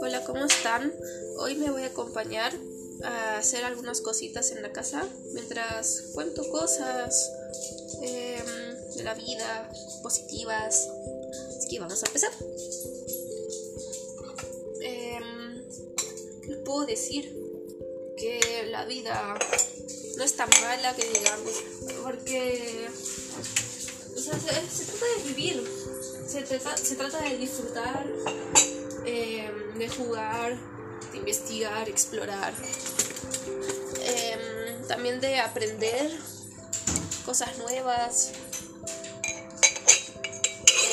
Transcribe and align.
Hola, 0.00 0.22
¿cómo 0.26 0.44
están? 0.44 0.92
Hoy 1.38 1.54
me 1.54 1.70
voy 1.70 1.82
a 1.82 1.86
acompañar 1.86 2.52
a 3.02 3.38
hacer 3.38 3.64
algunas 3.64 4.02
cositas 4.02 4.50
en 4.50 4.60
la 4.60 4.72
casa 4.72 5.08
mientras 5.32 6.10
cuento 6.12 6.46
cosas 6.50 7.32
em, 8.02 8.44
de 8.96 9.02
la 9.02 9.14
vida 9.14 9.70
positivas. 10.02 10.90
Así 11.56 11.68
que 11.70 11.80
vamos 11.80 12.02
a 12.02 12.06
empezar. 12.06 12.32
Em, 14.82 15.64
¿Qué 16.42 16.56
puedo 16.66 16.84
decir? 16.84 17.34
Que 18.18 18.66
la 18.70 18.84
vida 18.84 19.38
no 20.18 20.24
es 20.24 20.34
tan 20.34 20.50
mala 20.60 20.94
que 20.94 21.04
digamos, 21.06 21.62
porque 22.02 22.90
se, 24.16 25.22
vivir, 25.24 25.35
se 26.44 26.96
trata, 26.96 27.22
de 27.22 27.36
disfrutar, 27.38 28.04
em, 29.06 29.78
de 29.78 29.88
jugar, 29.88 30.56
de 31.10 31.18
investigar, 31.18 31.88
explorar, 31.88 32.52
em, 34.00 34.86
también 34.86 35.18
de 35.20 35.38
aprender 35.38 36.10
cosas 37.24 37.56
nuevas. 37.56 38.32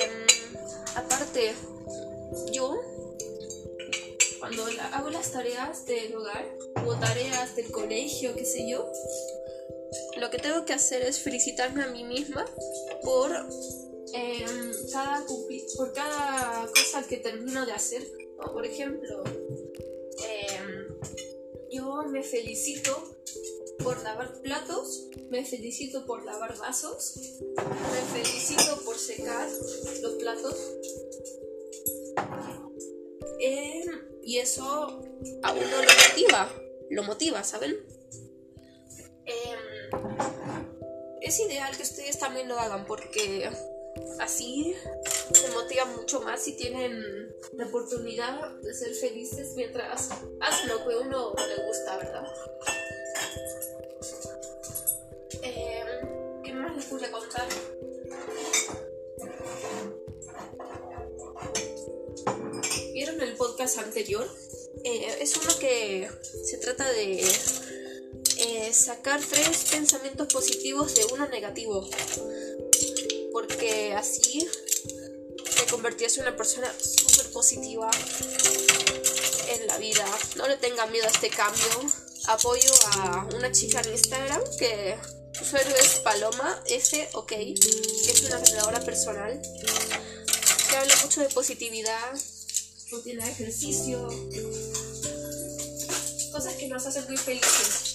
Em, 0.00 0.26
aparte, 0.94 1.54
yo 2.52 2.80
cuando 4.38 4.64
hago 4.92 5.10
las 5.10 5.32
tareas 5.32 5.84
del 5.84 6.14
hogar 6.16 6.46
o 6.86 6.94
tareas 6.94 7.56
del 7.56 7.70
colegio, 7.70 8.34
qué 8.34 8.44
sé 8.44 8.68
yo, 8.68 8.90
lo 10.16 10.30
que 10.30 10.38
tengo 10.38 10.64
que 10.64 10.72
hacer 10.72 11.02
es 11.02 11.18
felicitarme 11.18 11.82
a 11.82 11.88
mí 11.88 12.04
misma 12.04 12.44
por, 13.02 13.32
em, 14.14 14.65
cada, 14.96 15.26
por 15.76 15.92
cada 15.92 16.66
cosa 16.68 17.06
que 17.06 17.18
termino 17.18 17.66
de 17.66 17.72
hacer. 17.72 18.02
por 18.52 18.64
ejemplo, 18.64 19.24
em, 19.24 20.88
yo 21.70 22.02
me 22.08 22.22
felicito 22.22 22.92
por 23.82 24.02
lavar 24.02 24.40
platos, 24.40 25.08
me 25.30 25.44
felicito 25.44 26.06
por 26.06 26.24
lavar 26.24 26.56
vasos, 26.56 27.14
me 27.92 28.02
felicito 28.14 28.82
por 28.84 28.96
secar 28.96 29.48
los 30.02 30.14
platos. 30.14 30.56
Em, 33.40 33.84
y 34.22 34.38
eso 34.38 34.64
a 35.42 35.52
uno 35.52 35.76
lo 35.88 35.92
motiva, 36.08 36.52
lo 36.90 37.02
motiva, 37.02 37.44
¿saben? 37.44 37.76
es 41.20 41.40
ideal 41.40 41.76
que 41.76 41.82
ustedes 41.82 42.20
también 42.20 42.48
lo 42.48 42.56
hagan 42.56 42.86
porque 42.86 43.50
así 44.20 44.74
se 45.32 45.48
motivan 45.50 45.96
mucho 45.96 46.20
más 46.20 46.42
si 46.42 46.52
tienen 46.52 47.34
la 47.52 47.66
oportunidad 47.66 48.50
de 48.62 48.74
ser 48.74 48.94
felices 48.94 49.54
mientras 49.56 50.10
hacen 50.40 50.68
lo 50.68 50.86
que 50.86 50.96
uno 50.96 51.34
le 51.34 51.66
gusta, 51.66 51.96
¿verdad? 51.96 52.26
Em, 55.42 56.42
¿Qué 56.42 56.52
más 56.52 56.76
les 56.76 57.02
a 57.02 57.10
contar? 57.10 57.48
¿Vieron 62.92 63.20
el 63.20 63.36
podcast 63.36 63.78
anterior? 63.78 64.26
Eh, 64.84 65.18
es 65.20 65.36
uno 65.36 65.58
que 65.58 66.08
se 66.44 66.58
trata 66.58 66.88
de 66.92 67.20
eh, 68.38 68.72
sacar 68.72 69.20
tres 69.20 69.66
pensamientos 69.70 70.32
positivos 70.32 70.94
de 70.94 71.04
uno 71.12 71.28
negativo. 71.28 71.88
Así 73.96 74.46
te 75.56 75.66
convertías 75.70 76.16
en 76.18 76.24
una 76.24 76.36
persona 76.36 76.70
súper 76.78 77.32
positiva 77.32 77.90
en 79.48 79.66
la 79.66 79.78
vida. 79.78 80.04
No 80.36 80.46
le 80.46 80.56
tenga 80.58 80.86
miedo 80.86 81.06
a 81.06 81.10
este 81.10 81.30
cambio. 81.30 81.64
Apoyo 82.28 82.70
a 82.92 83.28
una 83.34 83.50
chica 83.52 83.80
en 83.80 83.92
Instagram 83.92 84.42
que 84.58 84.96
su 85.32 85.44
usuario 85.44 85.76
es 85.76 86.00
Paloma 86.00 86.62
F, 86.66 87.08
ok, 87.14 87.28
que 87.28 87.54
es 88.12 88.22
una 88.26 88.38
entrenadora 88.38 88.80
personal 88.80 89.40
que 90.68 90.76
habla 90.76 90.96
mucho 91.02 91.20
de 91.20 91.28
positividad, 91.28 92.18
rutina 92.90 93.24
de 93.24 93.30
ejercicio, 93.30 94.08
cosas 96.32 96.54
que 96.54 96.68
nos 96.68 96.84
hacen 96.84 97.04
muy 97.06 97.16
felices. 97.16 97.94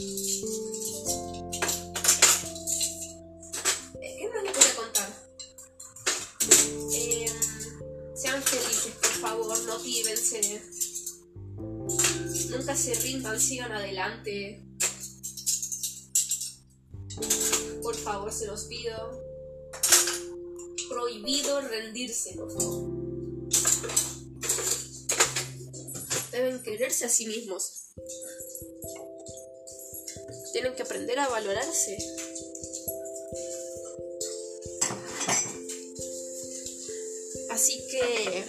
Sean 8.22 8.44
felices, 8.44 8.94
por 9.02 9.12
favor, 9.12 9.64
motívense. 9.68 10.62
Nunca 12.50 12.76
se 12.76 12.94
rindan, 12.96 13.40
sigan 13.40 13.72
adelante. 13.72 14.64
Por 17.82 17.96
favor, 17.96 18.32
se 18.32 18.48
los 18.48 18.66
pido. 18.66 19.22
Prohibido 20.90 21.62
rendirse, 21.62 22.34
por 22.34 22.52
favor. 22.52 22.92
Deben 26.32 26.62
quererse 26.62 27.06
a 27.06 27.10
sí 27.10 27.26
mismos 27.28 27.82
tienen 30.52 30.76
que 30.76 30.84
aprender 30.84 31.18
a 31.20 31.28
valorarse. 31.28 31.98
Así 37.62 37.86
que 37.86 38.44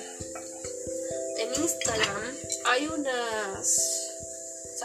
en 1.37 1.63
Instagram 1.63 2.35
hay 2.65 2.87
unas... 2.87 3.79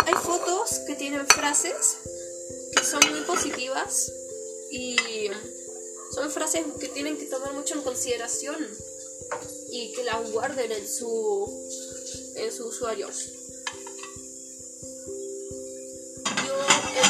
hay 0.05 0.13
fotos 0.15 0.79
que 0.85 0.95
tienen 0.95 1.25
frases 1.27 1.95
que 2.75 2.83
son 2.83 2.99
muy 3.09 3.21
positivas 3.21 4.11
y 4.69 4.97
son 6.13 6.29
frases 6.29 6.65
que 6.77 6.89
tienen 6.89 7.17
que 7.17 7.27
tomar 7.27 7.53
mucho 7.53 7.75
en 7.75 7.83
consideración 7.83 8.67
y 9.71 9.93
que 9.93 10.03
las 10.03 10.29
guarden 10.29 10.73
en 10.73 10.85
su, 10.85 11.47
en 12.35 12.51
su 12.51 12.67
usuario. 12.67 13.07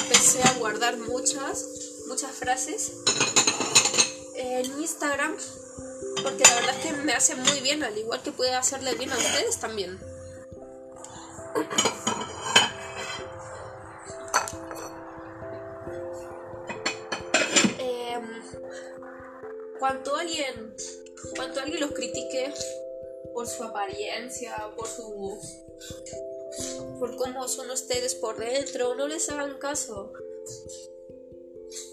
empecé 0.03 0.43
a 0.43 0.53
guardar 0.59 0.97
muchas, 0.97 1.65
muchas 2.05 2.31
frases 2.35 2.91
en 4.35 4.79
Instagram 4.79 5.35
porque 6.23 6.43
la 6.43 6.55
verdad 6.55 6.75
es 6.77 6.85
que 6.85 6.93
me 6.93 7.13
hace 7.13 7.35
muy 7.35 7.59
bien, 7.61 7.83
al 7.83 7.97
igual 7.97 8.21
que 8.21 8.31
puede 8.31 8.53
hacerle 8.53 8.95
bien 8.95 9.11
a 9.11 9.17
ustedes 9.17 9.57
también. 9.57 9.99
Eh, 17.79 18.19
cuando 19.79 20.15
alguien, 20.15 20.75
cuando 21.35 21.61
alguien 21.61 21.81
los 21.81 21.91
critique 21.91 22.53
por 23.33 23.47
su 23.47 23.63
apariencia, 23.63 24.55
por 24.75 24.87
su 24.87 25.39
por 26.99 27.15
cómo 27.15 27.47
son 27.47 27.69
ustedes 27.69 28.15
por 28.15 28.37
dentro. 28.37 28.95
No 28.95 29.07
les 29.07 29.29
hagan 29.29 29.57
caso. 29.59 30.13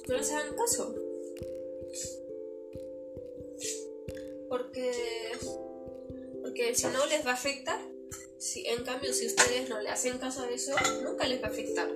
No 0.08 0.16
les 0.16 0.30
hagan 0.32 0.54
caso. 0.56 0.94
Porque, 4.56 4.92
porque 6.41 6.76
si 6.76 6.87
no 6.87 7.04
les 7.06 7.26
va 7.26 7.32
a 7.32 7.34
afectar. 7.34 7.81
Si, 8.38 8.65
en 8.69 8.84
cambio, 8.84 9.12
si 9.12 9.26
ustedes 9.26 9.69
no 9.69 9.81
le 9.81 9.88
hacen 9.88 10.16
caso 10.19 10.42
a 10.42 10.50
eso, 10.50 10.76
nunca 11.03 11.26
les 11.26 11.42
va 11.42 11.48
a 11.48 11.50
afectar. 11.50 11.91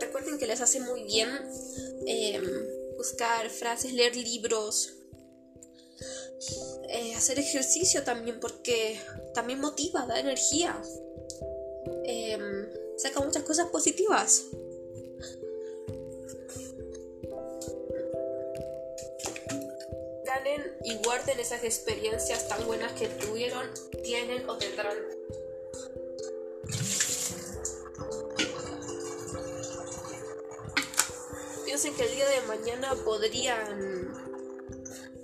Recuerden 0.00 0.38
que 0.38 0.46
les 0.46 0.60
hace 0.60 0.80
muy 0.80 1.04
bien 1.04 1.30
em, 2.06 2.44
buscar 2.98 3.48
frases, 3.48 3.94
leer 3.94 4.16
libros, 4.16 4.92
eh, 6.90 7.14
hacer 7.14 7.38
ejercicio 7.38 8.04
también 8.04 8.40
porque 8.40 9.00
también 9.32 9.60
motiva, 9.60 10.04
da 10.04 10.20
energía, 10.20 10.78
em, 12.04 12.68
saca 12.98 13.20
muchas 13.20 13.44
cosas 13.44 13.68
positivas. 13.70 14.44
Y 20.84 20.96
guarden 21.04 21.40
esas 21.40 21.64
experiencias 21.64 22.48
tan 22.48 22.66
buenas 22.66 22.92
que 22.92 23.08
tuvieron, 23.08 23.68
tienen 24.02 24.48
o 24.48 24.56
tendrán. 24.56 24.96
Piensen 31.64 31.94
que 31.94 32.04
el 32.04 32.14
día 32.14 32.28
de 32.28 32.40
mañana 32.46 32.94
podrían... 33.04 34.26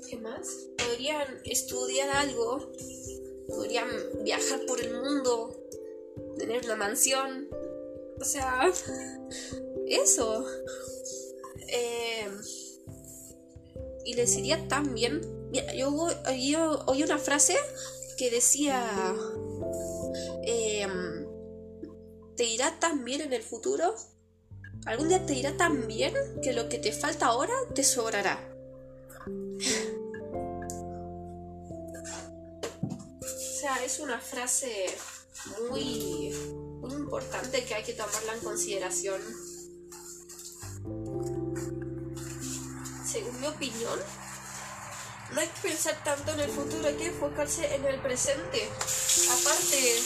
¿Qué 0.08 0.16
más? 0.19 0.69
podrían 0.94 1.40
estudiar 1.44 2.08
algo, 2.10 2.70
podrían 3.48 3.88
viajar 4.22 4.64
por 4.66 4.81
el 4.81 4.94
mundo, 4.94 5.56
tener 6.38 6.64
una 6.64 6.76
mansión, 6.76 7.48
o 8.20 8.25
sea, 8.25 8.70
eso. 9.86 10.46
Eh, 11.69 12.28
y 14.04 14.14
les 14.14 14.36
iría 14.36 14.68
tan 14.68 14.94
bien. 14.94 15.20
yo 15.76 15.90
oí 16.86 17.02
una 17.02 17.18
frase 17.18 17.56
que 18.16 18.30
decía, 18.30 19.14
em, 20.44 21.26
¿te 22.36 22.44
irá 22.44 22.78
tan 22.78 23.04
bien 23.04 23.20
en 23.20 23.32
el 23.32 23.42
futuro? 23.42 23.94
Algún 24.86 25.08
día 25.08 25.24
te 25.24 25.34
irá 25.34 25.56
tan 25.56 25.86
bien 25.86 26.14
que 26.42 26.52
lo 26.52 26.68
que 26.68 26.78
te 26.78 26.92
falta 26.92 27.26
ahora 27.26 27.54
te 27.74 27.82
sobrará. 27.82 28.38
O 33.20 33.58
sea, 33.60 33.82
es 33.84 33.98
una 34.00 34.20
frase 34.20 34.86
muy 35.70 36.34
importante 36.90 37.64
que 37.64 37.74
hay 37.74 37.82
que 37.82 37.94
tomarla 37.94 38.34
en 38.34 38.40
consideración. 38.40 39.20
Opinión, 43.46 44.00
no 45.32 45.41
hay 45.41 45.49
que 45.49 45.69
pensar 45.69 46.02
tanto 46.05 46.32
en 46.32 46.41
el 46.41 46.50
futuro, 46.50 46.87
hay 46.87 46.94
que 46.94 47.06
enfocarse 47.06 47.75
en 47.75 47.85
el 47.85 48.00
presente. 48.00 48.69
Aparte, 49.31 50.02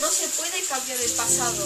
no 0.00 0.08
se 0.08 0.28
puede 0.28 0.62
cambiar 0.68 1.00
el 1.00 1.10
pasado. 1.12 1.64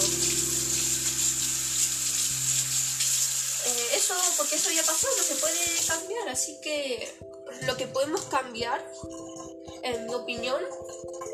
Eh, 3.65 3.89
eso, 3.95 4.15
porque 4.39 4.57
eso 4.57 4.71
ya 4.71 4.83
pasó, 4.83 5.09
no 5.17 5.23
se 5.23 5.35
puede 5.37 5.59
cambiar. 5.87 6.29
Así 6.31 6.59
que 6.61 7.13
lo 7.63 7.77
que 7.77 7.87
podemos 7.87 8.23
cambiar, 8.23 8.85
en 9.83 10.07
mi 10.07 10.15
opinión, 10.15 10.63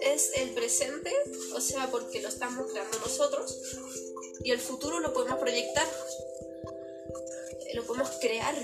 es 0.02 0.30
el 0.34 0.50
presente, 0.50 1.14
o 1.54 1.60
sea, 1.60 1.90
porque 1.90 2.20
lo 2.20 2.28
estamos 2.28 2.70
creando 2.72 2.98
nosotros. 2.98 3.56
Y 4.42 4.50
el 4.50 4.60
futuro 4.60 5.00
lo 5.00 5.12
podemos 5.12 5.38
proyectar, 5.38 5.86
lo 7.74 7.84
podemos 7.84 8.10
crear. 8.20 8.54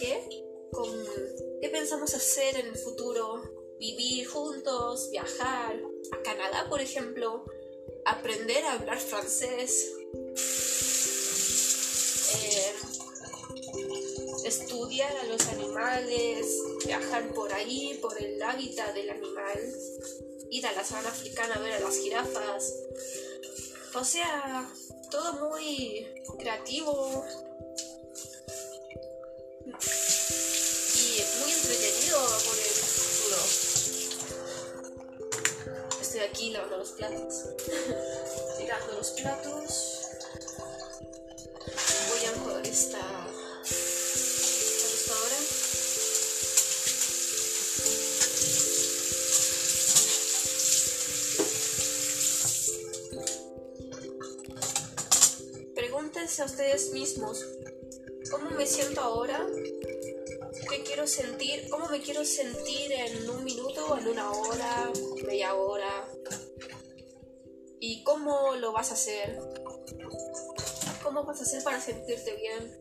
¿Con 0.00 0.08
qué? 0.08 1.58
qué 1.60 1.68
pensamos 1.68 2.14
hacer 2.14 2.56
en 2.56 2.68
el 2.68 2.78
futuro, 2.78 3.42
vivir 3.78 4.26
juntos, 4.26 5.10
viajar. 5.10 5.78
A 6.12 6.22
Canadá, 6.22 6.66
por 6.70 6.80
ejemplo, 6.80 7.44
aprender 8.06 8.64
a 8.64 8.72
hablar 8.72 8.98
francés, 8.98 9.92
eh, 12.34 12.72
estudiar 14.44 15.14
a 15.18 15.24
los 15.24 15.46
animales, 15.48 16.46
viajar 16.86 17.34
por 17.34 17.52
ahí, 17.52 17.98
por 18.00 18.20
el 18.20 18.42
hábitat 18.42 18.94
del 18.94 19.10
animal, 19.10 19.58
ir 20.50 20.66
a 20.66 20.72
la 20.72 20.82
sabana 20.82 21.10
africana 21.10 21.56
a 21.56 21.60
ver 21.60 21.74
a 21.74 21.80
las 21.80 21.98
jirafas. 21.98 22.74
O 23.94 24.04
sea, 24.04 24.72
todo 25.10 25.50
muy 25.50 26.06
creativo, 26.38 27.24
aquí 36.22 36.50
lavando 36.50 36.78
los 36.78 36.90
platos. 36.92 37.44
Tirando 38.58 38.92
los 38.94 39.10
platos. 39.10 40.00
Voy 42.08 42.26
a 42.26 42.38
jugar 42.40 42.66
esta 42.66 43.20
a 56.38 56.44
ustedes 56.44 56.92
mismos, 56.92 57.44
¿cómo 58.30 58.50
me 58.50 58.66
siento 58.66 59.00
ahora? 59.00 59.46
¿Qué 60.68 60.82
quiero 60.84 61.06
sentir? 61.06 61.68
¿Cómo 61.68 61.88
me 61.88 62.00
quiero 62.00 62.24
sentir 62.24 62.92
en 62.92 63.28
un 63.28 63.44
minuto, 63.44 63.98
en 63.98 64.08
una 64.08 64.30
hora, 64.30 64.92
media 65.26 65.54
hora? 65.54 66.08
¿Y 67.80 68.04
cómo 68.04 68.54
lo 68.56 68.72
vas 68.72 68.90
a 68.90 68.94
hacer? 68.94 69.38
¿Cómo 71.02 71.24
vas 71.24 71.40
a 71.40 71.42
hacer 71.42 71.62
para 71.64 71.80
sentirte 71.80 72.36
bien? 72.36 72.78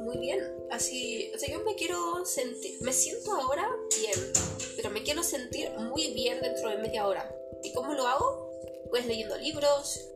Muy 0.00 0.18
bien, 0.18 0.40
así, 0.70 1.30
o 1.34 1.38
sea, 1.38 1.48
yo 1.48 1.64
me 1.64 1.76
quiero 1.76 2.24
sentir, 2.24 2.76
me 2.82 2.92
siento 2.92 3.32
ahora 3.32 3.68
bien, 3.96 4.32
pero 4.76 4.90
me 4.90 5.02
quiero 5.02 5.22
sentir 5.22 5.70
muy 5.78 6.12
bien 6.12 6.40
dentro 6.40 6.70
de 6.70 6.78
media 6.78 7.06
hora. 7.06 7.32
¿Y 7.62 7.72
cómo 7.72 7.94
lo 7.94 8.06
hago? 8.06 8.50
Pues 8.90 9.06
leyendo 9.06 9.38
libros. 9.38 10.08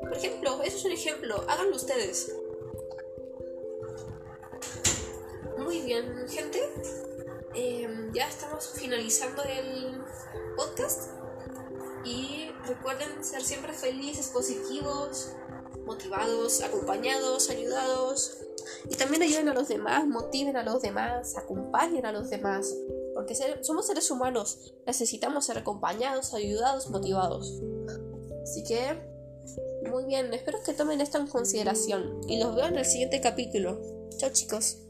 Por 0.00 0.16
ejemplo, 0.16 0.62
eso 0.62 0.76
es 0.78 0.84
un 0.84 0.92
ejemplo, 0.92 1.44
háganlo 1.48 1.76
ustedes. 1.76 2.32
Bien, 5.88 6.28
gente. 6.28 6.60
Em, 7.54 8.12
ya 8.12 8.28
estamos 8.28 8.68
finalizando 8.74 9.42
el 9.44 10.02
podcast. 10.54 11.10
Y 12.04 12.50
recuerden 12.66 13.24
ser 13.24 13.42
siempre 13.42 13.72
felices, 13.72 14.28
positivos, 14.28 15.32
motivados, 15.86 16.62
acompañados, 16.62 17.48
ayudados. 17.48 18.38
Y 18.90 18.96
también 18.96 19.22
ayuden 19.22 19.48
a 19.48 19.54
los 19.54 19.68
demás, 19.68 20.06
motiven 20.06 20.56
a 20.56 20.62
los 20.62 20.82
demás, 20.82 21.36
acompañen 21.38 22.04
a 22.04 22.12
los 22.12 22.28
demás. 22.28 22.74
Porque 23.14 23.34
somos 23.62 23.86
seres 23.86 24.10
humanos, 24.10 24.74
necesitamos 24.86 25.46
ser 25.46 25.58
acompañados, 25.58 26.34
ayudados, 26.34 26.90
motivados. 26.90 27.60
Así 28.42 28.62
que, 28.62 28.78
muy 29.90 30.04
bien, 30.04 30.32
espero 30.34 30.58
que 30.62 30.74
tomen 30.74 31.00
esto 31.00 31.18
en 31.18 31.26
consideración 31.26 32.20
y 32.28 32.38
los 32.38 32.54
veo 32.54 32.66
en 32.66 32.76
el 32.76 32.84
siguiente 32.84 33.20
capítulo. 33.20 33.80
Chao 34.18 34.30
chicos. 34.32 34.87